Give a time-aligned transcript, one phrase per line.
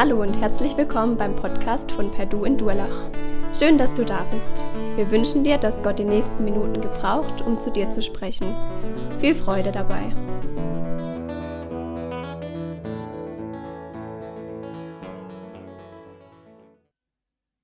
[0.00, 3.10] Hallo und herzlich willkommen beim Podcast von Perdu in Durlach.
[3.54, 4.64] Schön, dass du da bist.
[4.96, 8.46] Wir wünschen dir, dass Gott die nächsten Minuten gebraucht, um zu dir zu sprechen.
[9.20, 10.00] Viel Freude dabei.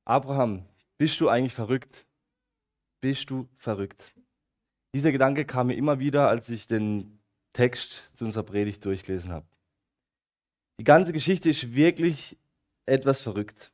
[0.04, 0.66] Abraham,
[0.98, 2.06] bist du eigentlich verrückt?
[3.00, 4.14] Bist du verrückt?
[4.92, 7.18] Dieser Gedanke kam mir immer wieder, als ich den
[7.54, 9.46] Text zu unserer Predigt durchgelesen habe.
[10.78, 12.36] Die ganze Geschichte ist wirklich
[12.84, 13.72] etwas verrückt.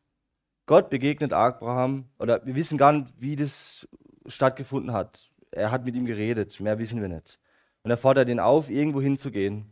[0.66, 3.88] Gott begegnet Abraham, oder wir wissen gar nicht, wie das
[4.26, 5.30] stattgefunden hat.
[5.50, 7.38] Er hat mit ihm geredet, mehr wissen wir nicht.
[7.82, 9.66] Und er fordert ihn auf, irgendwo hinzugehen.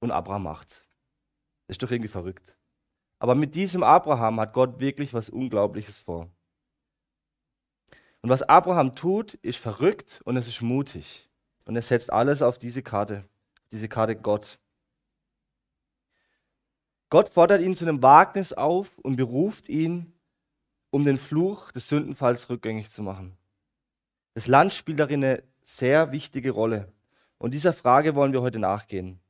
[0.00, 0.86] Und Abraham macht's.
[1.66, 2.56] Das ist doch irgendwie verrückt.
[3.18, 6.30] Aber mit diesem Abraham hat Gott wirklich was Unglaubliches vor.
[8.20, 11.28] Und was Abraham tut, ist verrückt und es ist mutig.
[11.64, 13.24] Und er setzt alles auf diese Karte,
[13.72, 14.58] diese Karte Gott.
[17.10, 20.12] Gott fordert ihn zu einem Wagnis auf und beruft ihn,
[20.90, 23.36] um den Fluch des Sündenfalls rückgängig zu machen.
[24.34, 26.92] Das Land spielt darin eine sehr wichtige Rolle.
[27.38, 29.20] Und dieser Frage wollen wir heute nachgehen.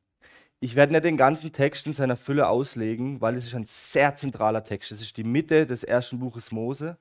[0.60, 4.16] Ich werde nicht den ganzen Text in seiner Fülle auslegen, weil es ist ein sehr
[4.16, 4.90] zentraler Text.
[4.90, 6.98] Es ist die Mitte des ersten Buches Mose.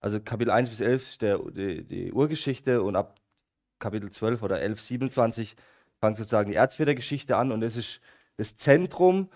[0.00, 3.18] Also Kapitel 1 bis 11 ist der, die, die Urgeschichte und ab
[3.78, 5.56] Kapitel 12 oder 11, 27
[5.98, 8.00] fängt sozusagen die Erzvätergeschichte an und es ist
[8.36, 9.30] das Zentrum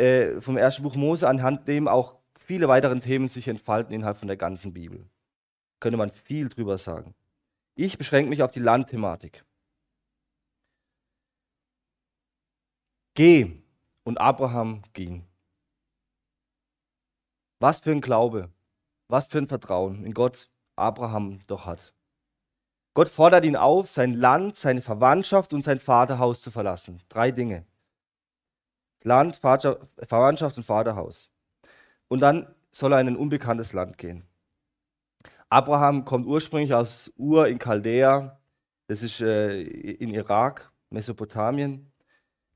[0.00, 4.28] äh, vom ersten Buch Mose, anhand dem auch viele weitere Themen sich entfalten innerhalb von
[4.28, 5.08] der ganzen Bibel.
[5.78, 7.14] Könnte man viel drüber sagen.
[7.74, 9.44] Ich beschränke mich auf die Landthematik.
[13.14, 13.62] Geh.
[14.04, 15.26] Und Abraham ging.
[17.60, 18.50] Was für ein Glaube,
[19.08, 21.92] was für ein Vertrauen in Gott Abraham doch hat.
[22.94, 27.02] Gott fordert ihn auf, sein Land, seine Verwandtschaft und sein Vaterhaus zu verlassen.
[27.08, 27.66] Drei Dinge.
[29.04, 31.30] Land, Verwandtschaft und Vaterhaus.
[32.08, 34.24] Und dann soll er in ein unbekanntes Land gehen.
[35.48, 38.40] Abraham kommt ursprünglich aus Ur in Chaldea,
[38.86, 41.92] das ist äh, in Irak, Mesopotamien.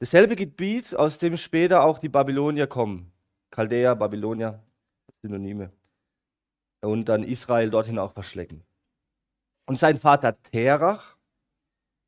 [0.01, 3.13] Dasselbe Gebiet, aus dem später auch die Babylonier kommen.
[3.55, 4.63] Chaldea, Babylonier,
[5.23, 5.71] Synonyme.
[6.83, 8.65] Und dann Israel dorthin auch verschlecken.
[9.67, 11.14] Und sein Vater Terach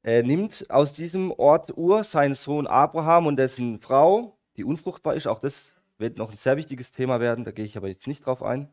[0.06, 5.27] äh, nimmt aus diesem Ort Ur seinen Sohn Abraham und dessen Frau, die unfruchtbar ist.
[5.27, 8.25] Auch das wird noch ein sehr wichtiges Thema werden, da gehe ich aber jetzt nicht
[8.25, 8.71] drauf ein.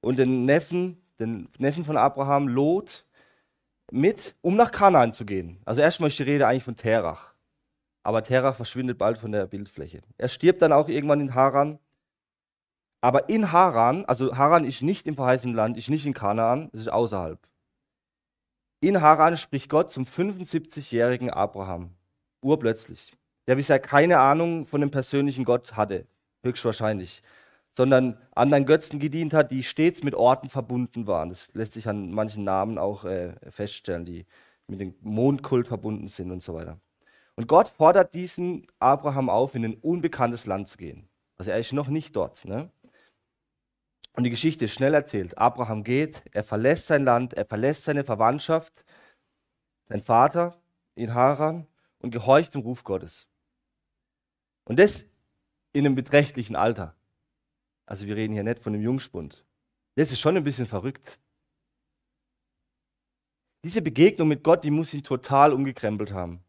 [0.00, 3.04] Und den Neffen, den Neffen von Abraham, Lot,
[3.90, 5.60] mit, um nach Kanaan zu gehen.
[5.66, 7.32] Also erstmal ist die Rede eigentlich von Terach
[8.02, 10.02] aber Terach verschwindet bald von der Bildfläche.
[10.18, 11.78] Er stirbt dann auch irgendwann in Haran.
[13.00, 16.80] Aber in Haran, also Haran ist nicht im verheißenen Land, ist nicht in Kanaan, es
[16.80, 17.38] ist außerhalb.
[18.82, 21.90] In Haran spricht Gott zum 75-jährigen Abraham,
[22.40, 23.12] urplötzlich,
[23.46, 26.04] der bisher keine Ahnung von dem persönlichen Gott hatte,
[26.42, 27.22] höchstwahrscheinlich,
[27.70, 31.28] sondern anderen Götzen gedient hat, die stets mit Orten verbunden waren.
[31.28, 34.26] Das lässt sich an manchen Namen auch äh, feststellen, die
[34.66, 36.80] mit dem Mondkult verbunden sind und so weiter.
[37.36, 41.08] Und Gott fordert diesen Abraham auf, in ein unbekanntes Land zu gehen.
[41.36, 42.44] Also er ist noch nicht dort.
[42.46, 42.68] Ne?
[44.14, 45.38] Und die Geschichte ist schnell erzählt.
[45.38, 48.84] Abraham geht, er verlässt sein Land, er verlässt seine Verwandtschaft,
[49.88, 50.60] sein Vater
[50.94, 51.66] in Haran
[52.00, 53.28] und gehorcht dem Ruf Gottes.
[54.64, 55.06] Und das
[55.72, 56.94] in einem beträchtlichen Alter.
[57.86, 59.44] Also wir reden hier nicht von einem Jungspund.
[59.94, 61.18] Das ist schon ein bisschen verrückt.
[63.64, 66.42] Diese Begegnung mit Gott, die muss ihn total umgekrempelt haben.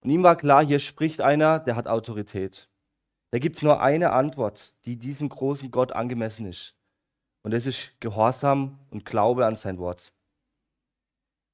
[0.00, 2.68] Und ihm war klar, hier spricht einer, der hat Autorität.
[3.30, 6.74] Da gibt es nur eine Antwort, die diesem großen Gott angemessen ist.
[7.42, 10.12] Und das ist Gehorsam und Glaube an sein Wort.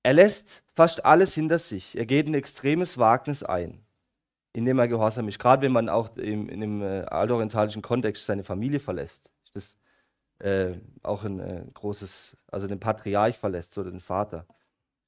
[0.02, 1.96] Er lässt fast alles hinter sich.
[1.96, 3.84] Er geht ein extremes Wagnis ein,
[4.52, 5.38] indem er gehorsam ist.
[5.38, 9.30] Gerade wenn man auch im, in dem äh, altorientalischen Kontext seine Familie verlässt.
[9.54, 9.78] Das
[10.40, 14.46] äh, auch ein äh, großes, also den Patriarch verlässt oder den Vater.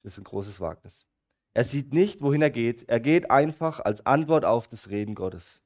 [0.03, 1.05] Das ist ein großes Wagnis.
[1.53, 2.87] Er sieht nicht, wohin er geht.
[2.87, 5.63] Er geht einfach als Antwort auf das Reden Gottes.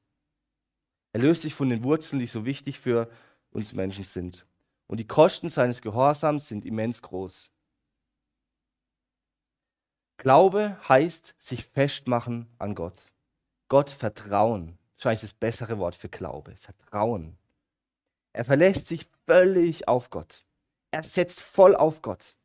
[1.12, 3.10] Er löst sich von den Wurzeln, die so wichtig für
[3.50, 4.46] uns Menschen sind.
[4.86, 7.50] Und die Kosten seines Gehorsams sind immens groß.
[10.16, 13.12] Glaube heißt sich festmachen an Gott.
[13.68, 14.78] Gott vertrauen.
[14.96, 16.54] Wahrscheinlich das bessere Wort für Glaube.
[16.56, 17.36] Vertrauen.
[18.32, 20.44] Er verlässt sich völlig auf Gott.
[20.90, 22.36] Er setzt voll auf Gott.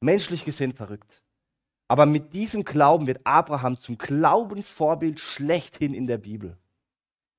[0.00, 1.22] Menschlich gesehen verrückt.
[1.88, 6.56] Aber mit diesem Glauben wird Abraham zum Glaubensvorbild schlechthin in der Bibel.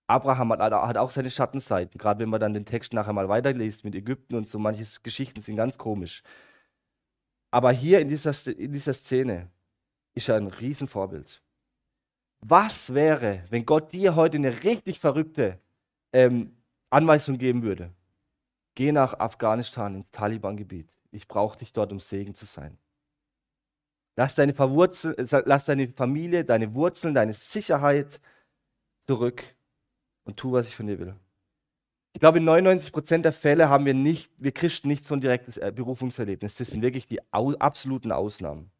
[0.08, 3.86] Abraham hat, hat auch seine Schattenseiten, gerade wenn man dann den Text nachher mal weiterliest
[3.86, 6.24] mit Ägypten und so, manche Geschichten sind ganz komisch.
[7.52, 9.50] Aber hier in dieser, in dieser Szene
[10.14, 11.42] ist er ein Riesenvorbild.
[12.42, 15.60] Was wäre, wenn Gott dir heute eine richtig verrückte
[16.12, 16.58] ähm,
[16.90, 17.92] Anweisung geben würde,
[18.76, 20.90] geh nach Afghanistan ins Taliban-Gebiet.
[21.12, 22.78] Ich brauche dich dort, um Segen zu sein.
[24.16, 24.54] Lass deine,
[25.46, 28.20] lass deine Familie, deine Wurzeln, deine Sicherheit
[29.00, 29.44] zurück
[30.26, 31.16] und tu, was ich von dir will.
[32.14, 35.22] Ich glaube, in 99 Prozent der Fälle haben wir nicht, wir Christen nicht so ein
[35.22, 36.58] direktes äh, Berufungserlebnis.
[36.58, 38.72] Das sind wirklich die absoluten Ausnahmen,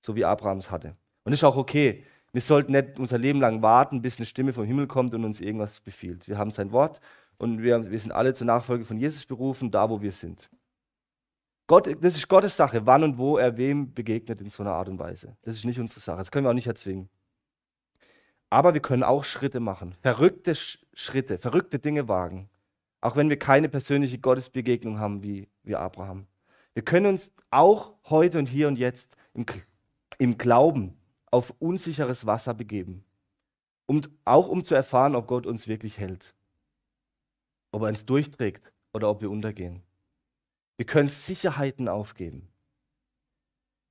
[0.00, 0.96] so wie Abrahams hatte.
[1.24, 2.04] Und das ist auch okay.
[2.32, 5.40] Wir sollten nicht unser Leben lang warten, bis eine Stimme vom Himmel kommt und uns
[5.40, 6.28] irgendwas befiehlt.
[6.28, 7.00] Wir haben sein Wort
[7.36, 10.48] und wir, wir sind alle zur Nachfolge von Jesus berufen, da wo wir sind.
[11.66, 14.88] Gott, das ist Gottes Sache, wann und wo er wem begegnet in so einer Art
[14.88, 15.36] und Weise.
[15.42, 16.18] Das ist nicht unsere Sache.
[16.18, 17.10] Das können wir auch nicht erzwingen.
[18.52, 22.50] Aber wir können auch Schritte machen, verrückte Schritte, verrückte Dinge wagen.
[23.00, 26.26] Auch wenn wir keine persönliche Gottesbegegnung haben wie, wie Abraham.
[26.74, 29.46] Wir können uns auch heute und hier und jetzt im,
[30.18, 30.98] im Glauben
[31.30, 33.06] auf unsicheres Wasser begeben.
[33.86, 36.34] Um, auch um zu erfahren, ob Gott uns wirklich hält.
[37.70, 39.80] Ob er uns durchträgt oder ob wir untergehen.
[40.76, 42.48] Wir können Sicherheiten aufgeben.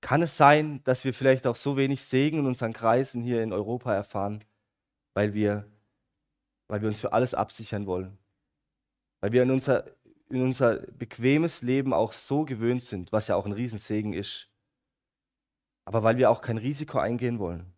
[0.02, 3.54] Kann es sein, dass wir vielleicht auch so wenig Segen in unseren Kreisen hier in
[3.54, 4.44] Europa erfahren,
[5.14, 5.70] weil wir,
[6.68, 8.18] weil wir uns für alles absichern wollen?
[9.22, 9.86] Weil wir in unser,
[10.30, 14.50] in unser bequemes Leben auch so gewöhnt sind, was ja auch ein Riesensegen ist.
[15.86, 17.74] Aber weil wir auch kein Risiko eingehen wollen.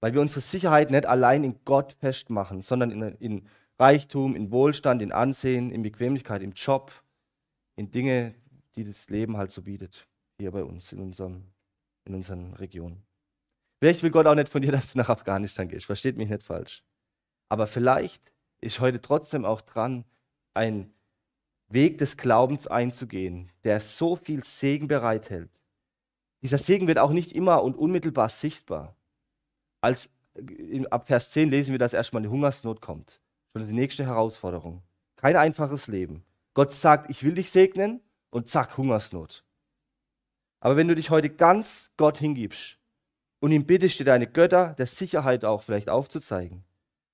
[0.00, 3.48] Weil wir unsere Sicherheit nicht allein in Gott festmachen, sondern in, in
[3.78, 6.92] Reichtum, in Wohlstand, in Ansehen, in Bequemlichkeit, im Job,
[7.76, 8.34] in Dinge,
[8.76, 10.06] die das Leben halt so bietet,
[10.38, 11.44] hier bei uns, in, unserem,
[12.04, 13.02] in unseren Regionen.
[13.80, 16.42] Vielleicht will Gott auch nicht von dir, dass du nach Afghanistan gehst, versteht mich nicht
[16.42, 16.84] falsch.
[17.48, 20.04] Aber vielleicht ist heute trotzdem auch dran,
[20.54, 20.92] einen
[21.68, 25.50] Weg des Glaubens einzugehen, der so viel Segen bereithält.
[26.42, 28.94] Dieser Segen wird auch nicht immer und unmittelbar sichtbar.
[29.80, 30.10] Als,
[30.90, 33.20] ab Vers 10 lesen wir, dass erstmal eine Hungersnot kommt.
[33.52, 34.82] Schon die nächste Herausforderung.
[35.16, 36.24] Kein einfaches Leben.
[36.54, 38.00] Gott sagt, ich will dich segnen
[38.30, 39.44] und zack, Hungersnot.
[40.60, 42.79] Aber wenn du dich heute ganz Gott hingibst
[43.40, 46.64] und ihm bittest, dir deine Götter der Sicherheit auch vielleicht aufzuzeigen,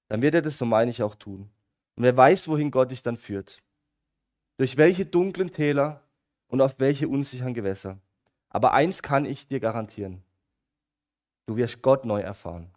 [0.08, 1.50] dann wird er das, so meine ich, auch tun.
[1.96, 3.62] Und wer weiß, wohin Gott dich dann führt.
[4.58, 6.02] Durch welche dunklen Täler
[6.48, 7.98] und auf welche unsicheren Gewässer.
[8.48, 10.22] Aber eins kann ich dir garantieren.
[11.46, 12.70] Du wirst Gott neu erfahren.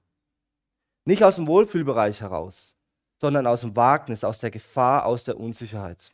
[1.05, 2.75] Nicht aus dem Wohlfühlbereich heraus,
[3.17, 6.11] sondern aus dem Wagnis, aus der Gefahr, aus der Unsicherheit.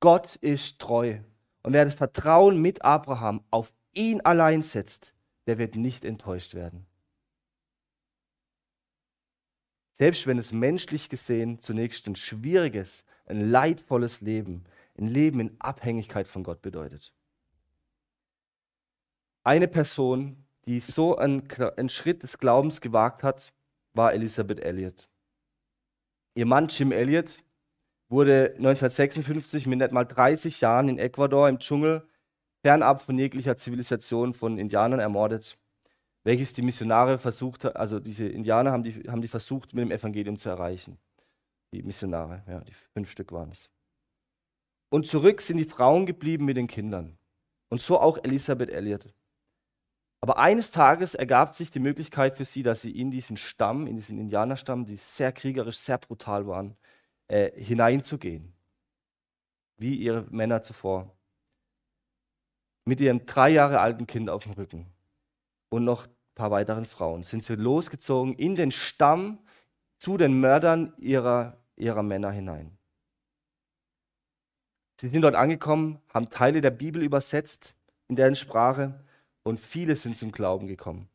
[0.00, 1.18] Gott ist treu.
[1.62, 5.13] Und wer das Vertrauen mit Abraham auf ihn allein setzt,
[5.46, 6.86] der wird nicht enttäuscht werden.
[9.92, 14.64] Selbst wenn es menschlich gesehen zunächst ein schwieriges, ein leidvolles Leben,
[14.98, 17.12] ein Leben in Abhängigkeit von Gott bedeutet.
[19.44, 23.52] Eine Person, die so einen, einen Schritt des Glaubens gewagt hat,
[23.92, 25.08] war Elisabeth Elliot.
[26.34, 27.38] Ihr Mann Jim Elliot
[28.08, 32.08] wurde 1956 mit nicht mal 30 Jahren in Ecuador im Dschungel
[32.64, 35.58] fernab von jeglicher Zivilisation von Indianern ermordet,
[36.22, 40.38] welches die Missionare versucht also diese Indianer haben die, haben die versucht, mit dem Evangelium
[40.38, 40.96] zu erreichen.
[41.74, 43.68] Die Missionare, ja, die fünf Stück waren es.
[44.88, 47.18] Und zurück sind die Frauen geblieben mit den Kindern.
[47.68, 49.12] Und so auch Elisabeth Elliot.
[50.22, 53.96] Aber eines Tages ergab sich die Möglichkeit für sie, dass sie in diesen Stamm, in
[53.96, 56.78] diesen Indianerstamm, die sehr kriegerisch, sehr brutal waren,
[57.28, 58.54] äh, hineinzugehen,
[59.76, 61.13] wie ihre Männer zuvor,
[62.84, 64.86] mit ihrem drei Jahre alten Kind auf dem Rücken
[65.70, 69.38] und noch ein paar weiteren Frauen, sind sie losgezogen in den Stamm
[69.98, 72.76] zu den Mördern ihrer, ihrer Männer hinein.
[75.00, 77.74] Sie sind dort angekommen, haben Teile der Bibel übersetzt
[78.08, 79.04] in deren Sprache
[79.42, 81.08] und viele sind zum Glauben gekommen.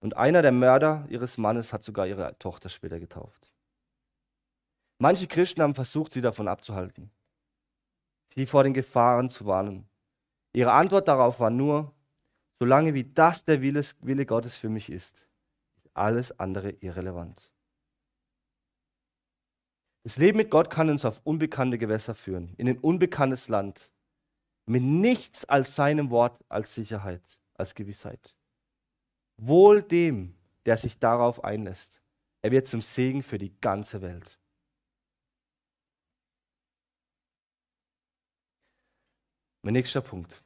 [0.00, 3.50] Und einer der Mörder ihres Mannes hat sogar ihre Tochter später getauft.
[4.98, 7.10] Manche Christen haben versucht, sie davon abzuhalten,
[8.26, 9.88] sie vor den Gefahren zu warnen.
[10.54, 11.92] Ihre Antwort darauf war nur,
[12.60, 15.26] solange wie das der Wille, Gottes für mich ist,
[15.74, 17.50] ist alles andere irrelevant.
[20.04, 23.90] Das Leben mit Gott kann uns auf unbekannte Gewässer führen, in ein unbekanntes Land,
[24.66, 28.36] mit nichts als seinem Wort als Sicherheit, als Gewissheit.
[29.36, 32.00] Wohl dem, der sich darauf einlässt.
[32.42, 34.38] Er wird zum Segen für die ganze Welt.
[39.62, 40.43] Mein nächster Punkt.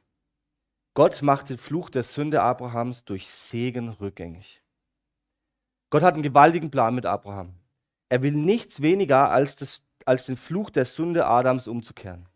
[0.95, 4.61] Gott macht den Fluch der Sünde Abrahams durch Segen rückgängig.
[5.89, 7.55] Gott hat einen gewaltigen Plan mit Abraham.
[8.09, 12.27] Er will nichts weniger als, das, als den Fluch der Sünde Adams umzukehren.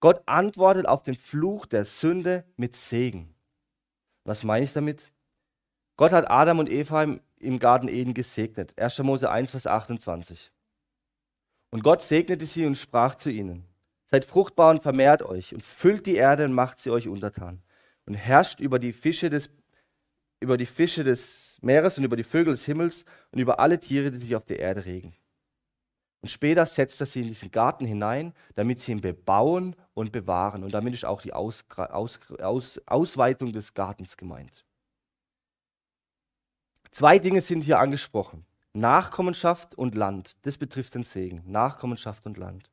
[0.00, 3.34] Gott antwortet auf den Fluch der Sünde mit Segen.
[4.24, 5.12] Was meine ich damit?
[5.96, 8.78] Gott hat Adam und Eva im, im Garten Eden gesegnet.
[8.78, 9.00] 1.
[9.00, 10.52] Mose 1, Vers 28.
[11.70, 13.66] Und Gott segnete sie und sprach zu ihnen,
[14.06, 17.60] seid fruchtbar und vermehrt euch und füllt die Erde und macht sie euch untertan
[18.08, 19.50] und herrscht über die Fische des,
[20.40, 24.10] über die Fische des Meeres und über die Vögel des Himmels und über alle Tiere,
[24.10, 25.14] die sich auf der Erde regen.
[26.22, 30.64] Und später setzt er sie in diesen Garten hinein, damit sie ihn bebauen und bewahren.
[30.64, 34.64] Und damit ist auch die Aus, Aus, Aus, Ausweitung des Gartens gemeint.
[36.90, 38.46] Zwei Dinge sind hier angesprochen.
[38.72, 40.34] Nachkommenschaft und Land.
[40.42, 41.42] Das betrifft den Segen.
[41.46, 42.70] Nachkommenschaft und Land.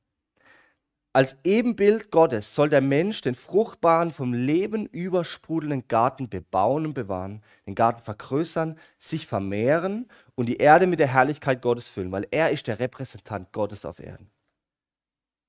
[1.15, 7.41] Als Ebenbild Gottes soll der Mensch den fruchtbaren, vom Leben übersprudelnden Garten bebauen und bewahren,
[7.65, 12.49] den Garten vergrößern, sich vermehren und die Erde mit der Herrlichkeit Gottes füllen, weil er
[12.51, 14.29] ist der Repräsentant Gottes auf Erden.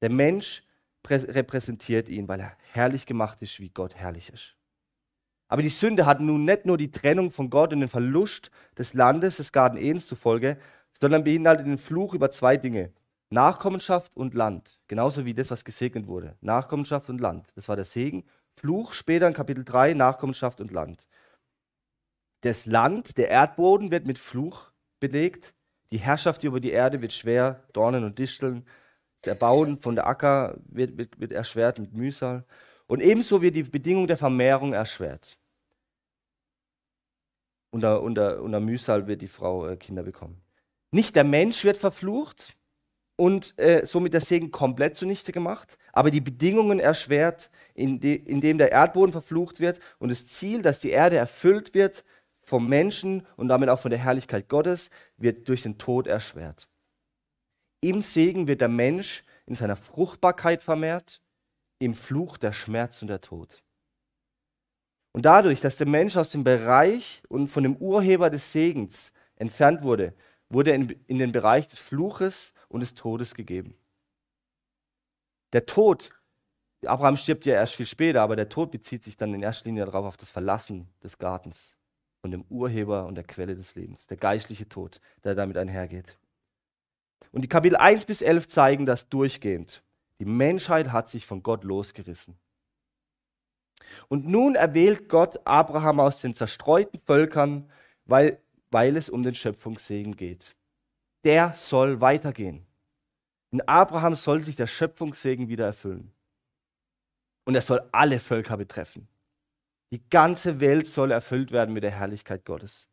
[0.02, 0.62] Der Mensch
[1.10, 4.54] repräsentiert ihn, weil er herrlich gemacht ist, wie Gott herrlich ist.
[5.48, 8.94] Aber die Sünde hat nun nicht nur die Trennung von Gott und den Verlust des
[8.94, 10.58] Landes, des Garten Edens zufolge,
[10.92, 12.92] sondern beinhaltet den Fluch über zwei Dinge.
[13.30, 14.80] Nachkommenschaft und Land.
[14.88, 16.36] Genauso wie das, was gesegnet wurde.
[16.40, 17.48] Nachkommenschaft und Land.
[17.54, 18.24] Das war der Segen.
[18.54, 21.06] Fluch später in Kapitel 3, Nachkommenschaft und Land.
[22.42, 25.54] Das Land, der Erdboden wird mit Fluch belegt.
[25.90, 28.66] Die Herrschaft über die Erde wird schwer, Dornen und Disteln.
[29.20, 32.44] Das Erbauen von der Acker wird, wird, wird erschwert mit Mühsal.
[32.86, 35.36] Und ebenso wird die Bedingung der Vermehrung erschwert.
[37.70, 40.40] Unter, unter, unter Mühsal wird die Frau äh, Kinder bekommen.
[40.92, 42.56] Nicht der Mensch wird verflucht,
[43.16, 48.72] und äh, somit der Segen komplett zunichte gemacht, aber die Bedingungen erschwert, indem in der
[48.72, 52.04] Erdboden verflucht wird und das Ziel, dass die Erde erfüllt wird
[52.42, 56.68] vom Menschen und damit auch von der Herrlichkeit Gottes, wird durch den Tod erschwert.
[57.80, 61.20] Im Segen wird der Mensch in seiner Fruchtbarkeit vermehrt,
[61.78, 63.62] im Fluch der Schmerz und der Tod.
[65.12, 69.82] Und dadurch, dass der Mensch aus dem Bereich und von dem Urheber des Segens entfernt
[69.82, 70.14] wurde,
[70.48, 73.76] wurde er in, in den Bereich des Fluches und des Todes gegeben.
[75.52, 76.10] Der Tod,
[76.84, 79.84] Abraham stirbt ja erst viel später, aber der Tod bezieht sich dann in erster Linie
[79.84, 81.76] darauf auf das Verlassen des Gartens
[82.20, 86.18] von dem Urheber und der Quelle des Lebens, der geistliche Tod, der damit einhergeht.
[87.32, 89.82] Und die Kapitel 1 bis 11 zeigen das durchgehend.
[90.18, 92.38] Die Menschheit hat sich von Gott losgerissen.
[94.08, 97.70] Und nun erwählt Gott Abraham aus den zerstreuten Völkern,
[98.04, 100.56] weil, weil es um den Schöpfungssegen geht
[101.26, 102.64] der soll weitergehen.
[103.50, 106.12] In Abraham soll sich der Schöpfungssegen wieder erfüllen.
[107.44, 109.08] Und er soll alle Völker betreffen.
[109.90, 112.88] Die ganze Welt soll erfüllt werden mit der Herrlichkeit Gottes.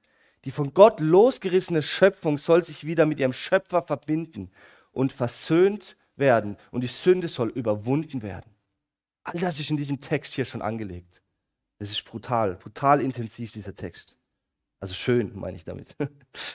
[0.46, 4.50] Die von Gott losgerissene Schöpfung soll sich wieder mit ihrem Schöpfer verbinden
[4.92, 6.58] und versöhnt werden.
[6.72, 8.50] Und die Sünde soll überwunden werden.
[9.24, 11.22] All das ist in diesem Text hier schon angelegt.
[11.78, 14.18] Das ist brutal, brutal intensiv, dieser Text.
[14.84, 15.96] Also schön, meine ich damit.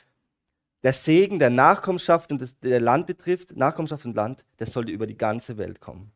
[0.83, 5.07] Der Segen der Nachkommenschaft und des, der Land betrifft, Nachkommenschaft und Land, das sollte über
[5.07, 6.13] die ganze Welt kommen.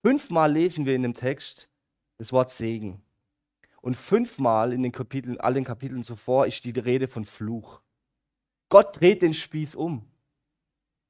[0.00, 1.68] Fünfmal lesen wir in dem Text
[2.18, 3.02] das Wort Segen.
[3.80, 7.80] Und fünfmal in den Kapiteln, all Kapiteln zuvor ist die Rede von Fluch.
[8.68, 10.08] Gott dreht den Spieß um.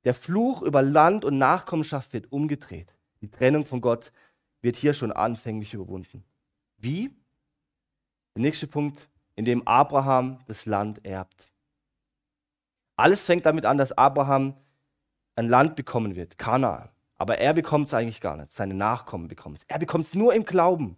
[0.04, 2.94] Der Fluch über Land und Nachkommenschaft wird umgedreht.
[3.20, 4.10] Die Trennung von Gott
[4.62, 6.24] wird hier schon anfänglich überwunden.
[6.78, 7.10] Wie?
[8.34, 11.50] Der nächste Punkt, in dem Abraham das Land erbt.
[12.96, 14.54] Alles fängt damit an, dass Abraham
[15.34, 16.90] ein Land bekommen wird, Kanaan.
[17.16, 18.52] Aber er bekommt es eigentlich gar nicht.
[18.52, 19.64] Seine Nachkommen bekommen es.
[19.64, 20.96] Er bekommt es nur im Glauben.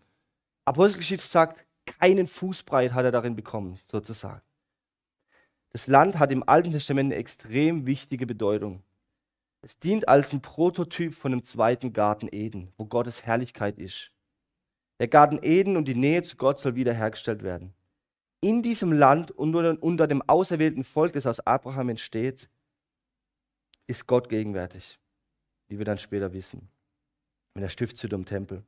[0.64, 4.42] Apostelgeschichte sagt, keinen Fußbreit hat er darin bekommen, sozusagen.
[5.70, 8.82] Das Land hat im Alten Testament eine extrem wichtige Bedeutung.
[9.62, 14.10] Es dient als ein Prototyp von dem zweiten Garten Eden, wo Gottes Herrlichkeit ist.
[14.98, 17.75] Der Garten Eden und die Nähe zu Gott soll wiederhergestellt werden
[18.46, 22.48] in diesem Land unter, unter dem auserwählten Volk, das aus Abraham entsteht,
[23.88, 25.00] ist Gott gegenwärtig,
[25.66, 26.68] wie wir dann später wissen,
[27.54, 28.62] in der Stiftshütte im Tempel.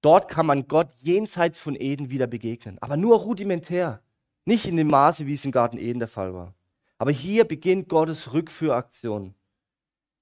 [0.00, 4.00] Dort kann man Gott jenseits von Eden wieder begegnen, aber nur rudimentär,
[4.46, 6.54] nicht in dem Maße, wie es im Garten Eden der Fall war.
[6.96, 9.34] Aber hier beginnt Gottes Rückführaktion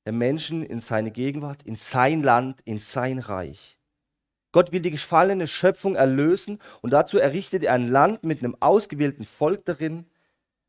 [0.05, 3.78] der Menschen in seine Gegenwart, in sein Land, in sein Reich.
[4.53, 9.25] Gott will die gefallene Schöpfung erlösen und dazu errichtet er ein Land mit einem ausgewählten
[9.25, 10.07] Volk darin,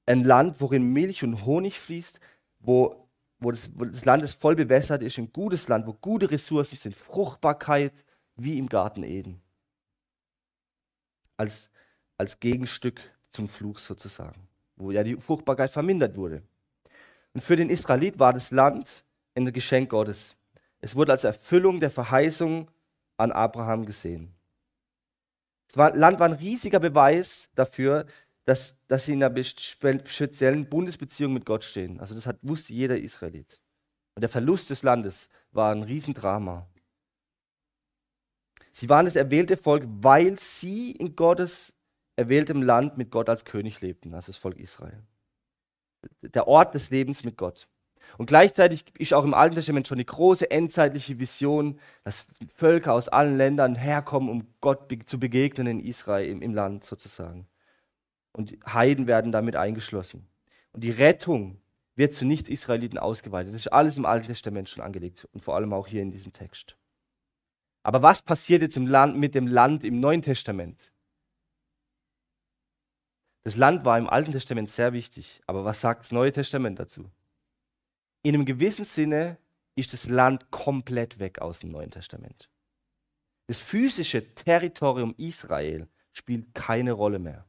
[0.05, 2.19] ein Land, worin Milch und Honig fließt,
[2.59, 3.07] wo,
[3.39, 6.95] wo, das, wo das Land voll bewässert ist, ein gutes Land, wo gute Ressourcen sind,
[6.95, 7.93] Fruchtbarkeit
[8.36, 9.41] wie im Garten Eden.
[11.38, 11.69] Als,
[12.17, 16.41] als Gegenstück zum Fluch sozusagen, wo ja die Fruchtbarkeit vermindert wurde.
[17.33, 19.05] Und für den Israelit war das Land
[19.36, 20.36] ein Geschenk Gottes.
[20.81, 22.69] Es wurde als Erfüllung der Verheißung
[23.19, 24.33] an Abraham gesehen.
[25.73, 28.05] Das Land war ein riesiger Beweis dafür,
[28.45, 31.99] dass, dass sie in einer speziellen Bundesbeziehung mit Gott stehen.
[31.99, 33.61] Also das hat, wusste jeder Israelit.
[34.15, 36.67] Und der Verlust des Landes war ein Riesendrama.
[38.71, 41.73] Sie waren das erwählte Volk, weil sie in Gottes
[42.15, 45.03] erwähltem Land mit Gott als König lebten, also das Volk Israel.
[46.21, 47.67] Der Ort des Lebens mit Gott.
[48.17, 53.07] Und gleichzeitig ist auch im Alten Testament schon die große endzeitliche Vision, dass Völker aus
[53.07, 57.47] allen Ländern herkommen, um Gott zu begegnen in Israel, im, im Land sozusagen.
[58.33, 60.27] Und Heiden werden damit eingeschlossen.
[60.71, 61.61] Und die Rettung
[61.95, 63.53] wird zu Nicht-Israeliten ausgeweitet.
[63.53, 66.31] Das ist alles im Alten Testament schon angelegt und vor allem auch hier in diesem
[66.31, 66.77] Text.
[67.83, 70.91] Aber was passiert jetzt im Land, mit dem Land im Neuen Testament?
[73.43, 77.09] Das Land war im Alten Testament sehr wichtig, aber was sagt das Neue Testament dazu?
[78.21, 79.38] In einem gewissen Sinne
[79.75, 82.49] ist das Land komplett weg aus dem Neuen Testament.
[83.47, 87.45] Das physische Territorium Israel spielt keine Rolle mehr.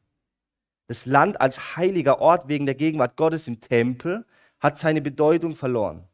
[0.87, 4.25] Das Land als heiliger Ort wegen der Gegenwart Gottes im Tempel
[4.61, 6.05] hat seine Bedeutung verloren.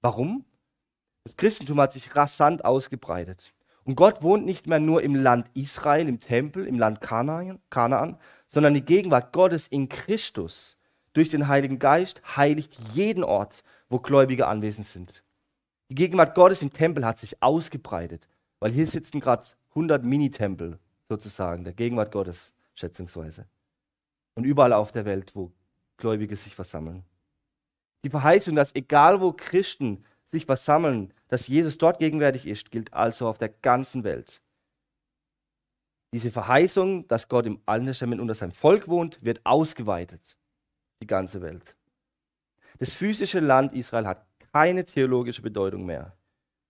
[0.00, 0.44] Warum?
[1.24, 3.52] Das Christentum hat sich rasant ausgebreitet.
[3.84, 8.18] Und Gott wohnt nicht mehr nur im Land Israel, im Tempel, im Land Kanaan,
[8.48, 10.76] sondern die Gegenwart Gottes in Christus
[11.14, 15.24] durch den Heiligen Geist heiligt jeden Ort, wo Gläubige anwesend sind.
[15.88, 18.28] Die Gegenwart Gottes im Tempel hat sich ausgebreitet,
[18.60, 20.78] weil hier sitzen gerade 100 Mini-Tempel
[21.08, 23.46] sozusagen, der Gegenwart Gottes schätzungsweise.
[24.34, 25.52] Und überall auf der Welt, wo
[25.96, 27.04] Gläubige sich versammeln.
[28.04, 33.28] Die Verheißung, dass egal wo Christen sich versammeln, dass Jesus dort gegenwärtig ist, gilt also
[33.28, 34.42] auf der ganzen Welt.
[36.12, 40.36] Diese Verheißung, dass Gott im Alten Testament unter seinem Volk wohnt, wird ausgeweitet.
[41.04, 41.76] Die ganze Welt.
[42.78, 46.16] Das physische Land Israel hat keine theologische Bedeutung mehr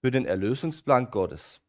[0.01, 1.61] für den Erlösungsplan Gottes.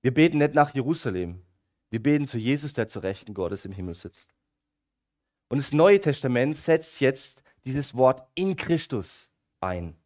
[0.00, 1.42] Wir beten nicht nach Jerusalem,
[1.90, 4.32] wir beten zu Jesus, der zur Rechten Gottes im Himmel sitzt.
[5.48, 9.28] Und das Neue Testament setzt jetzt dieses Wort in Christus
[9.60, 9.96] ein.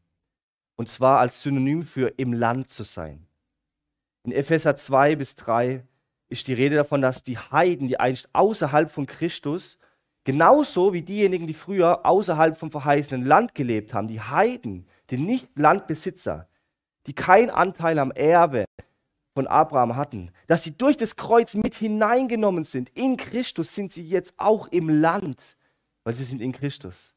[0.77, 3.27] Und zwar als Synonym für im Land zu sein.
[4.23, 5.87] In Epheser 2 bis 3
[6.31, 9.77] ist die Rede davon, dass die Heiden, die einst außerhalb von Christus,
[10.25, 16.49] genauso wie diejenigen, die früher außerhalb vom verheißenen Land gelebt haben, die Heiden, die Nicht-Landbesitzer,
[17.07, 18.65] die keinen Anteil am Erbe
[19.35, 22.91] von Abraham hatten, dass sie durch das Kreuz mit hineingenommen sind.
[22.95, 25.57] In Christus sind sie jetzt auch im Land,
[26.05, 27.15] weil sie sind in Christus.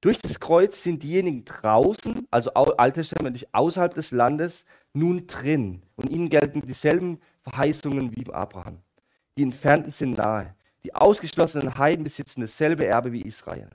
[0.00, 5.82] Durch das Kreuz sind diejenigen draußen, also alttestamentlich außerhalb des Landes, nun drin.
[5.94, 8.80] Und ihnen gelten dieselben Verheißungen wie Abraham.
[9.38, 10.56] Die Entfernten sind nahe.
[10.84, 13.70] Die ausgeschlossenen Heiden besitzen dasselbe Erbe wie Israel.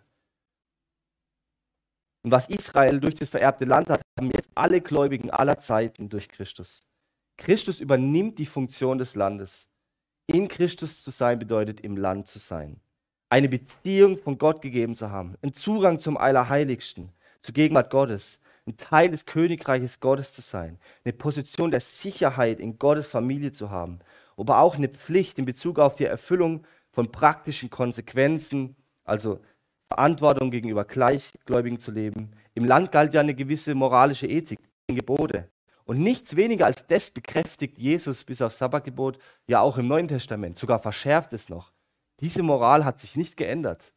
[2.23, 6.27] Und was Israel durch das vererbte Land hat, haben jetzt alle Gläubigen aller Zeiten durch
[6.27, 6.83] Christus.
[7.37, 9.69] Christus übernimmt die Funktion des Landes.
[10.25, 12.81] In Christus zu sein bedeutet, im Land zu sein
[13.29, 18.77] eine Beziehung von Gott gegeben zu haben, einen Zugang zum Allerheiligsten, zur Gegenwart Gottes, ein
[18.77, 23.99] Teil des Königreiches Gottes zu sein, eine Position der Sicherheit in Gottes Familie zu haben,
[24.37, 26.65] aber auch eine Pflicht in Bezug auf die Erfüllung
[26.97, 29.39] von praktischen Konsequenzen, also
[29.87, 32.31] Verantwortung gegenüber Gleichgläubigen zu leben.
[32.55, 35.47] Im Land galt ja eine gewisse moralische Ethik, Gebote.
[35.85, 40.57] Und nichts weniger als das bekräftigt Jesus bis aufs Sabbatgebot ja auch im Neuen Testament,
[40.57, 41.71] sogar verschärft es noch.
[42.19, 43.93] Diese Moral hat sich nicht geändert.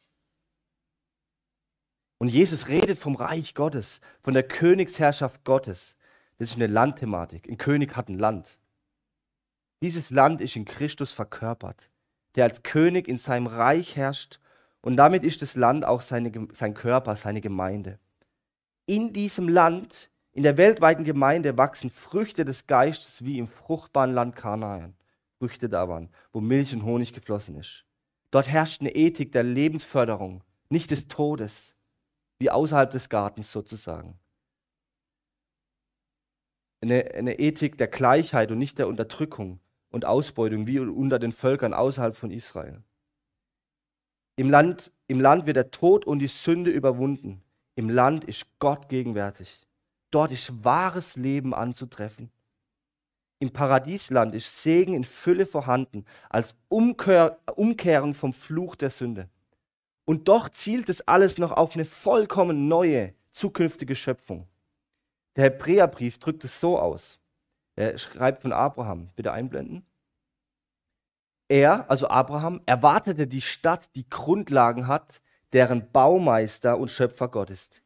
[2.18, 5.96] Und Jesus redet vom Reich Gottes, von der Königsherrschaft Gottes.
[6.36, 7.48] Das ist eine Landthematik.
[7.48, 8.60] Ein König hat ein Land.
[9.82, 11.89] Dieses Land ist in Christus verkörpert,
[12.34, 14.40] der als König in seinem Reich herrscht.
[14.80, 17.98] Und damit ist das Land auch seine, sein Körper, seine Gemeinde.
[18.86, 24.36] In diesem Land, in der weltweiten Gemeinde, wachsen Früchte des Geistes wie im fruchtbaren Land
[24.36, 24.94] Kanaan.
[25.38, 27.84] Früchte da waren, wo Milch und Honig geflossen ist.
[28.30, 31.74] Dort herrscht eine Ethik der Lebensförderung, nicht des Todes,
[32.38, 34.18] wie außerhalb des Gartens sozusagen.
[36.80, 41.74] Eine, eine Ethik der Gleichheit und nicht der Unterdrückung und Ausbeutung, wie unter den Völkern
[41.74, 42.82] außerhalb von Israel.
[44.36, 47.42] Im Land, Im Land wird der Tod und die Sünde überwunden.
[47.74, 49.66] Im Land ist Gott gegenwärtig.
[50.10, 52.30] Dort ist wahres Leben anzutreffen.
[53.38, 59.28] Im Paradiesland ist Segen in Fülle vorhanden, als Umkehr, Umkehrung vom Fluch der Sünde.
[60.04, 64.48] Und doch zielt es alles noch auf eine vollkommen neue, zukünftige Schöpfung.
[65.36, 67.19] Der Hebräerbrief drückt es so aus.
[67.80, 69.86] Er schreibt von Abraham, bitte einblenden.
[71.48, 75.22] Er, also Abraham, erwartete die Stadt, die Grundlagen hat,
[75.54, 77.80] deren Baumeister und Schöpfer Gott ist.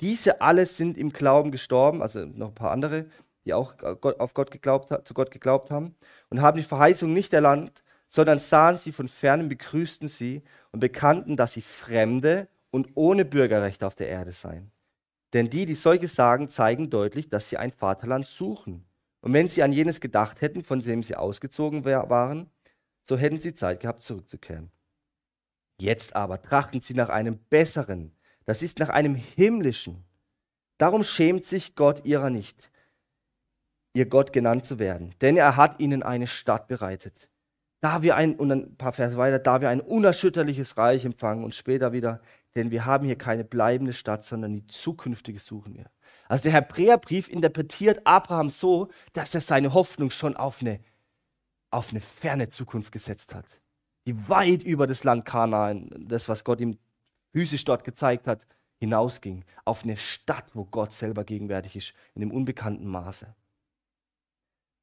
[0.00, 3.10] Diese alle sind im Glauben gestorben, also noch ein paar andere,
[3.44, 5.94] die auch auf Gott geglaubt, zu Gott geglaubt haben,
[6.30, 11.36] und haben die Verheißung nicht erlangt, sondern sahen sie von fernem, begrüßten sie und bekannten,
[11.36, 14.72] dass sie Fremde und ohne Bürgerrecht auf der Erde seien.
[15.34, 18.87] Denn die, die solches sagen, zeigen deutlich, dass sie ein Vaterland suchen.
[19.20, 22.50] Und wenn sie an jenes gedacht hätten, von dem sie ausgezogen waren,
[23.02, 24.70] so hätten sie Zeit gehabt, zurückzukehren.
[25.80, 28.12] Jetzt aber trachten sie nach einem besseren,
[28.44, 30.04] das ist nach einem himmlischen.
[30.78, 32.70] Darum schämt sich Gott ihrer nicht,
[33.94, 37.30] ihr Gott genannt zu werden, denn er hat ihnen eine Stadt bereitet.
[37.80, 41.54] Da wir ein, und ein paar Verse weiter, da wir ein unerschütterliches Reich empfangen und
[41.54, 42.20] später wieder,
[42.56, 45.90] denn wir haben hier keine bleibende Stadt, sondern die zukünftige suchen wir.
[46.28, 50.80] Also der Hebräerbrief interpretiert Abraham so, dass er seine Hoffnung schon auf eine,
[51.70, 53.46] auf eine ferne Zukunft gesetzt hat,
[54.06, 56.78] die weit über das Land Kanaan, das, was Gott ihm
[57.32, 58.46] physisch dort gezeigt hat,
[58.78, 63.34] hinausging, auf eine Stadt, wo Gott selber gegenwärtig ist, in dem unbekannten Maße.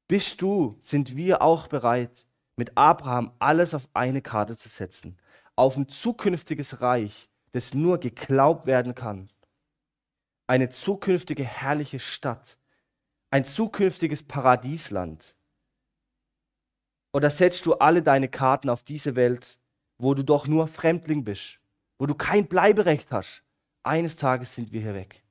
[0.08, 5.18] Bist du, sind wir auch bereit, mit Abraham alles auf eine Karte zu setzen,
[5.54, 9.30] auf ein zukünftiges Reich, das nur geglaubt werden kann,
[10.46, 12.58] eine zukünftige herrliche Stadt,
[13.30, 15.36] ein zukünftiges Paradiesland?
[17.12, 19.58] Oder setzt du alle deine Karten auf diese Welt,
[19.98, 21.58] wo du doch nur Fremdling bist,
[21.98, 23.42] wo du kein Bleiberecht hast?
[23.82, 25.22] Eines Tages sind wir hier weg.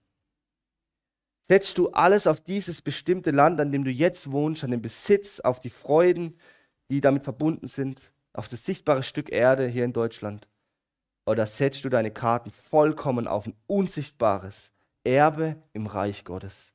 [1.47, 5.39] Setzt du alles auf dieses bestimmte Land, an dem du jetzt wohnst, an den Besitz,
[5.39, 6.39] auf die Freuden,
[6.89, 10.47] die damit verbunden sind, auf das sichtbare Stück Erde hier in Deutschland?
[11.27, 14.73] Oder setzt du deine Karten vollkommen auf ein unsichtbares,
[15.05, 16.73] Erbe im Reich Gottes.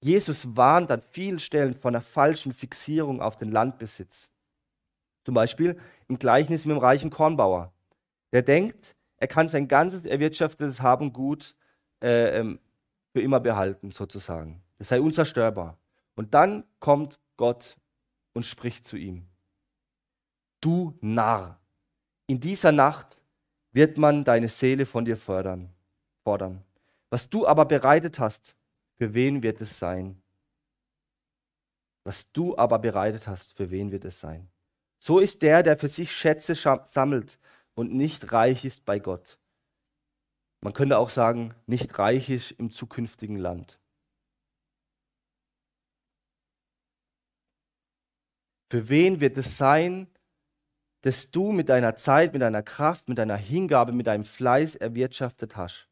[0.00, 4.30] Jesus warnt an vielen Stellen von einer falschen Fixierung auf den Landbesitz.
[5.24, 5.78] Zum Beispiel
[6.08, 7.72] im Gleichnis mit dem reichen Kornbauer.
[8.32, 11.54] Der denkt, er kann sein ganzes erwirtschaftetes Haben gut
[12.02, 12.58] äh, ähm,
[13.12, 14.62] für immer behalten, sozusagen.
[14.78, 15.76] Das sei unzerstörbar.
[16.14, 17.76] Und dann kommt Gott
[18.32, 19.26] und spricht zu ihm.
[20.62, 21.58] Du Narr,
[22.26, 23.20] in dieser Nacht
[23.72, 25.70] wird man deine Seele von dir fördern,
[26.22, 26.64] fordern.
[27.10, 28.56] Was du aber bereitet hast,
[28.96, 30.22] für wen wird es sein?
[32.04, 34.48] Was du aber bereitet hast, für wen wird es sein?
[35.02, 37.38] So ist der, der für sich Schätze sammelt
[37.74, 39.38] und nicht reich ist bei Gott.
[40.62, 43.80] Man könnte auch sagen, nicht reich ist im zukünftigen Land.
[48.70, 50.06] Für wen wird es sein,
[51.00, 55.56] dass du mit deiner Zeit, mit deiner Kraft, mit deiner Hingabe, mit deinem Fleiß erwirtschaftet
[55.56, 55.89] hast?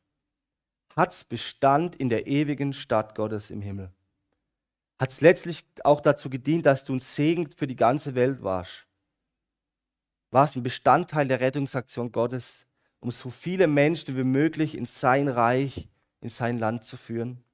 [0.98, 3.92] Hat es Bestand in der ewigen Stadt Gottes im Himmel.
[4.98, 8.84] Hat es letztlich auch dazu gedient, dass du ein Segen für die ganze Welt warst.
[10.32, 12.66] War es ein Bestandteil der Rettungsaktion Gottes,
[12.98, 15.88] um so viele Menschen wie möglich in sein Reich,
[16.20, 17.44] in sein Land zu führen?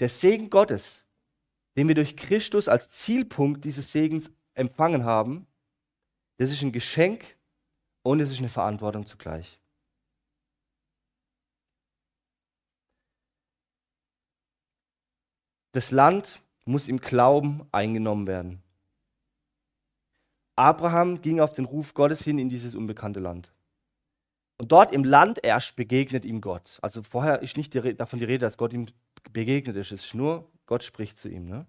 [0.00, 1.04] Der Segen Gottes,
[1.76, 5.46] den wir durch Christus als Zielpunkt dieses Segens empfangen haben,
[6.38, 7.36] das ist ein Geschenk
[8.02, 9.57] und es ist eine Verantwortung zugleich.
[15.78, 18.64] Das Land muss im Glauben eingenommen werden.
[20.56, 23.54] Abraham ging auf den Ruf Gottes hin in dieses unbekannte Land.
[24.56, 26.80] Und dort im Land erst begegnet ihm Gott.
[26.82, 28.88] Also vorher ist nicht die davon die Rede, dass Gott ihm
[29.30, 29.92] begegnet ist.
[29.92, 31.44] Es ist nur, Gott spricht zu ihm.
[31.44, 31.64] Ne?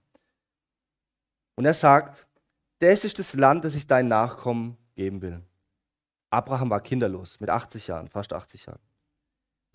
[1.55, 2.25] Und er sagt,
[2.79, 5.43] das ist das Land, das ich deinen Nachkommen geben will.
[6.31, 8.81] Abraham war kinderlos, mit 80 Jahren, fast 80 Jahren.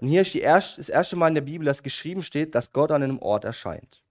[0.01, 2.91] Und hier ist erste, das erste Mal in der Bibel, dass geschrieben steht, dass Gott
[2.91, 4.04] an einem Ort erscheint.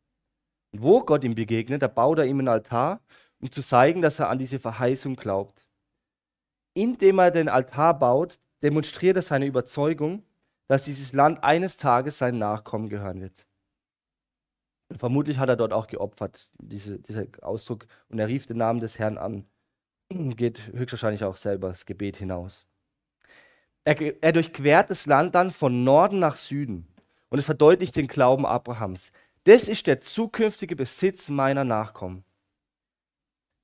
[0.74, 3.00] Und wo Gott ihm begegnet, da baut er ihm einen Altar,
[3.40, 5.68] um zu zeigen, dass er an diese Verheißung glaubt.
[6.74, 10.24] Indem er den Altar baut, demonstriert er seine Überzeugung,
[10.68, 13.46] dass dieses Land eines Tages seinen Nachkommen gehören wird.
[14.90, 18.80] Und vermutlich hat er dort auch geopfert, diese, dieser Ausdruck, und er rief den Namen
[18.80, 19.46] des Herrn an.
[20.10, 22.66] Geht höchstwahrscheinlich auch selber das Gebet hinaus.
[23.86, 26.88] Er, er durchquert das Land dann von Norden nach Süden
[27.30, 29.12] und es verdeutlicht den Glauben Abrahams.
[29.46, 32.24] Das ist der zukünftige Besitz meiner Nachkommen.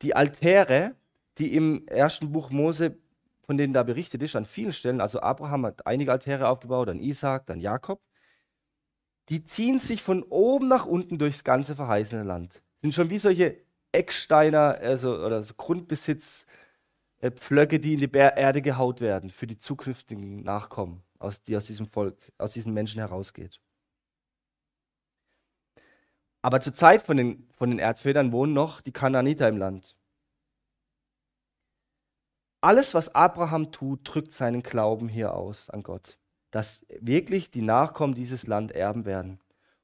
[0.02, 0.96] Die Altäre,
[1.38, 2.98] die im ersten Buch Mose,
[3.44, 7.00] von denen da berichtet ist, an vielen Stellen, also Abraham hat einige Altäre aufgebaut, dann
[7.00, 8.02] Isaac, dann Jakob,
[9.30, 12.62] die ziehen sich von oben nach unten durchs ganze verheißene Land.
[12.78, 13.58] Sind schon wie solche
[13.92, 21.04] Ecksteiner also, oder so Grundbesitzpflöcke, die in die Erde gehaut werden für die zukünftigen Nachkommen,
[21.20, 23.62] aus, die aus diesem Volk, aus diesen Menschen herausgeht.
[26.42, 29.96] Aber zur Zeit von den, von den Erzvätern wohnen noch die Kanaaniter im Land.
[32.62, 36.18] Alles, was Abraham tut, drückt seinen Glauben hier aus an Gott,
[36.52, 39.40] dass wirklich die Nachkommen dieses Land erben werden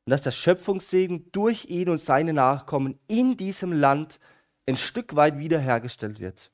[0.06, 4.20] und dass der Schöpfungssegen durch ihn und seine Nachkommen in diesem Land
[4.65, 6.52] ein Stück weit wiederhergestellt wird.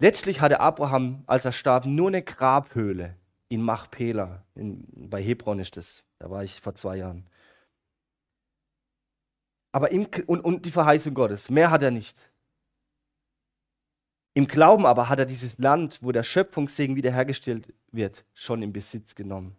[0.00, 3.16] Letztlich hatte Abraham, als er starb, nur eine Grabhöhle
[3.48, 6.04] in Machpela, in, bei Hebron ist das.
[6.18, 7.26] Da war ich vor zwei Jahren.
[9.72, 12.16] Aber im, und, und die Verheißung Gottes, mehr hat er nicht.
[14.34, 19.14] Im Glauben aber hat er dieses Land, wo der Schöpfungssegen wiederhergestellt wird, schon in Besitz
[19.14, 19.56] genommen.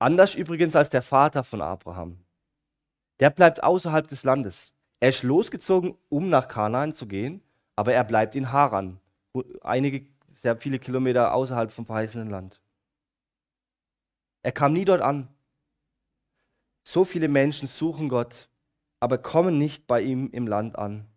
[0.00, 2.18] Anders übrigens als der Vater von Abraham.
[3.20, 4.72] Der bleibt außerhalb des Landes.
[4.98, 7.42] Er ist losgezogen, um nach Kanaan zu gehen,
[7.76, 8.98] aber er bleibt in Haran,
[9.62, 12.60] einige, sehr viele Kilometer außerhalb vom verheißenen Land.
[14.42, 15.28] Er kam nie dort an.
[16.82, 18.48] So viele Menschen suchen Gott,
[19.00, 21.10] aber kommen nicht bei ihm im Land an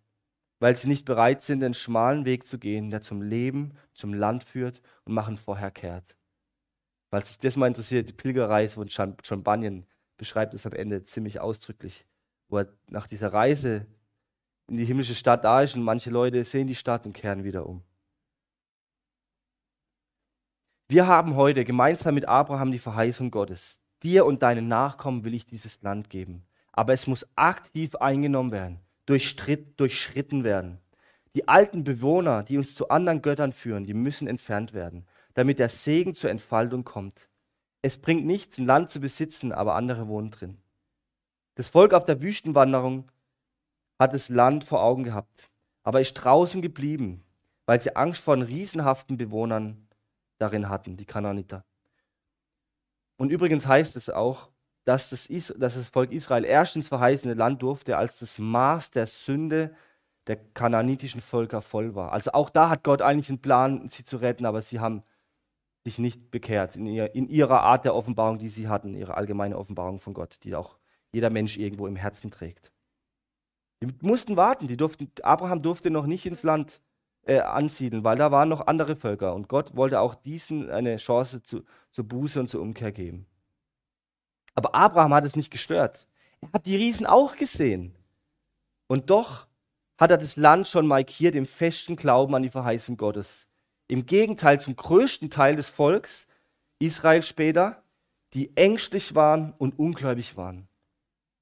[0.64, 4.46] weil sie nicht bereit sind, den schmalen Weg zu gehen, der zum Leben, zum Land
[4.46, 6.16] führt und machen vorher kehrt.
[7.10, 11.42] Falls sich das mal interessiert, die Pilgerreise von John Bunyan beschreibt es am Ende ziemlich
[11.42, 12.06] ausdrücklich,
[12.48, 13.86] wo er nach dieser Reise
[14.70, 17.66] in die himmlische Stadt da ist und manche Leute sehen die Stadt und kehren wieder
[17.66, 17.84] um.
[20.88, 23.83] Wir haben heute gemeinsam mit Abraham die Verheißung Gottes.
[24.04, 26.44] Dir und deinen Nachkommen will ich dieses Land geben.
[26.72, 30.80] Aber es muss aktiv eingenommen werden durchschritten werden.
[31.36, 35.70] Die alten Bewohner, die uns zu anderen Göttern führen, die müssen entfernt werden, damit der
[35.70, 37.30] Segen zur Entfaltung kommt.
[37.82, 40.58] Es bringt nichts, ein Land zu besitzen, aber andere wohnen drin.
[41.56, 43.12] Das Volk auf der Wüstenwanderung
[44.00, 45.50] hat das Land vor Augen gehabt,
[45.84, 47.24] aber ist draußen geblieben,
[47.66, 49.88] weil sie Angst vor den riesenhaften Bewohnern
[50.38, 51.66] darin hatten, die Kananiter.
[53.18, 54.50] Und übrigens heißt es auch,
[54.86, 59.08] dass das, dass das Volk Israel erst ins verheißene Land durfte, als das Maß der
[59.08, 59.76] Sünde
[60.28, 62.12] der kananitischen Völker voll war.
[62.12, 65.04] Also auch da hat Gott eigentlich einen Plan, sie zu retten, aber sie haben
[65.84, 69.58] sich nicht bekehrt in, ihr, in ihrer Art der Offenbarung, die sie hatten, ihre allgemeine
[69.58, 70.78] Offenbarung von Gott, die auch
[71.12, 72.72] jeder Mensch irgendwo im Herzen trägt.
[73.84, 76.82] Die mussten warten, die durften, Abraham durfte noch nicht ins Land
[77.26, 81.42] äh, ansiedeln, weil da waren noch andere Völker und Gott wollte auch diesen eine Chance
[81.42, 83.26] zu, zur Buße und zur Umkehr geben.
[84.56, 86.08] Aber Abraham hat es nicht gestört.
[86.42, 87.96] Er hat die Riesen auch gesehen.
[88.88, 89.48] Und doch
[89.98, 93.48] hat er das Land schon markiert im festen Glauben an die Verheißung Gottes.
[93.88, 96.28] Im Gegenteil zum größten Teil des Volks,
[96.80, 97.84] Israel später,
[98.34, 100.68] die ängstlich waren und ungläubig waren.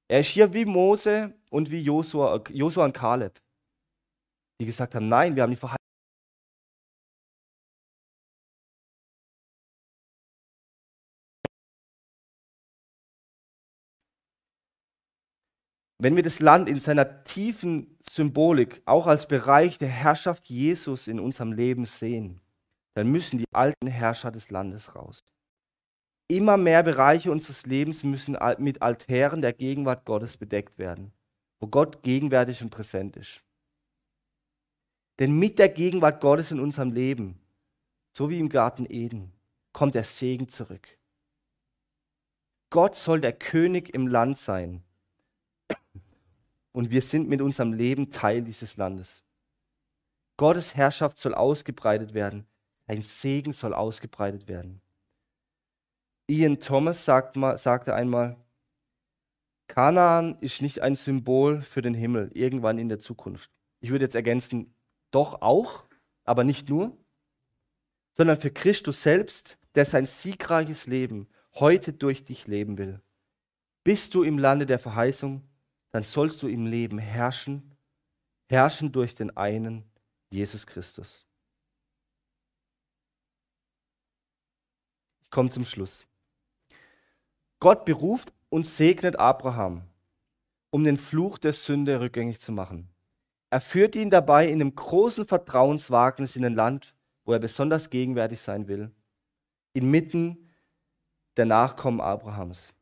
[0.08, 3.40] Er ist hier wie Mose und wie Josua, und Kaleb,
[4.62, 5.76] die gesagt haben, nein, wir haben die Verheißung
[16.02, 21.20] Wenn wir das Land in seiner tiefen Symbolik auch als Bereich der Herrschaft Jesus in
[21.20, 22.40] unserem Leben sehen,
[22.96, 25.20] dann müssen die alten Herrscher des Landes raus.
[26.28, 31.12] Immer mehr Bereiche unseres Lebens müssen mit Altären der Gegenwart Gottes bedeckt werden,
[31.60, 33.40] wo Gott gegenwärtig und präsent ist.
[35.18, 37.38] Denn mit der Gegenwart Gottes in unserem Leben,
[38.12, 39.32] so wie im Garten Eden,
[39.72, 40.88] kommt der Segen zurück.
[42.70, 44.82] Gott soll der König im Land sein
[46.72, 49.22] und wir sind mit unserem Leben Teil dieses Landes.
[50.38, 52.46] Gottes Herrschaft soll ausgebreitet werden.
[52.86, 54.80] Ein Segen soll ausgebreitet werden.
[56.26, 58.36] Ian Thomas sagt mal, sagte einmal,
[59.68, 63.50] Kanaan ist nicht ein Symbol für den Himmel irgendwann in der Zukunft.
[63.80, 64.74] Ich würde jetzt ergänzen,
[65.12, 65.84] doch auch,
[66.24, 66.96] aber nicht nur,
[68.14, 73.00] sondern für Christus selbst, der sein siegreiches Leben heute durch dich leben will.
[73.84, 75.42] Bist du im Lande der Verheißung,
[75.90, 77.76] dann sollst du im Leben herrschen,
[78.48, 79.84] herrschen durch den einen,
[80.30, 81.26] Jesus Christus.
[85.22, 86.06] Ich komme zum Schluss.
[87.60, 89.82] Gott beruft und segnet Abraham,
[90.70, 92.88] um den Fluch der Sünde rückgängig zu machen.
[93.52, 96.94] Er führt ihn dabei in einem großen Vertrauenswagnis in ein Land,
[97.26, 98.90] wo er besonders gegenwärtig sein will,
[99.74, 100.48] inmitten
[101.36, 102.72] der Nachkommen Abrahams.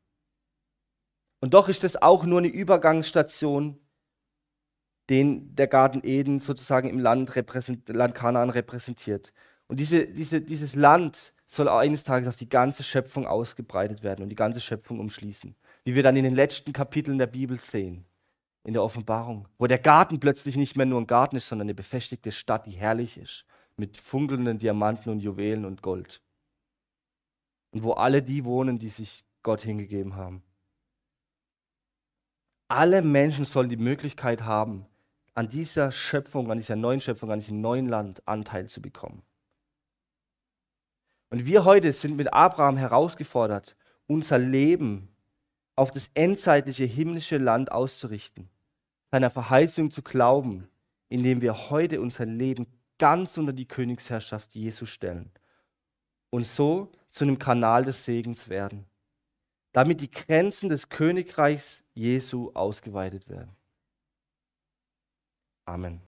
[1.41, 3.81] Und doch ist es auch nur eine Übergangsstation,
[5.09, 7.33] den der Garten Eden sozusagen im Land,
[7.89, 9.33] Land Kanaan repräsentiert.
[9.67, 14.29] Und diese, diese, dieses Land soll eines Tages auf die ganze Schöpfung ausgebreitet werden und
[14.29, 15.57] die ganze Schöpfung umschließen.
[15.83, 18.07] Wie wir dann in den letzten Kapiteln der Bibel sehen,
[18.65, 21.75] in der Offenbarung, wo der Garten plötzlich nicht mehr nur ein Garten ist, sondern eine
[21.75, 23.45] befestigte Stadt, die herrlich ist,
[23.77, 26.23] mit funkelnden Diamanten und Juwelen und Gold.
[27.71, 30.43] Und wo alle die wohnen, die sich Gott hingegeben haben.
[32.69, 34.87] Alle Menschen sollen die Möglichkeit haben,
[35.35, 39.23] an dieser Schöpfung, an dieser neuen Schöpfung, an diesem neuen Land Anteil zu bekommen.
[41.31, 45.09] Und wir heute sind mit Abraham herausgefordert, unser Leben
[45.81, 48.51] auf das endzeitliche himmlische Land auszurichten,
[49.11, 50.69] seiner Verheißung zu glauben,
[51.09, 52.67] indem wir heute unser Leben
[52.99, 55.33] ganz unter die Königsherrschaft Jesu stellen
[56.29, 58.85] und so zu einem Kanal des Segens werden,
[59.73, 63.57] damit die Grenzen des Königreichs Jesu ausgeweitet werden.
[65.65, 66.10] Amen.